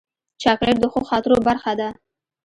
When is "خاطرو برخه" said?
1.09-1.71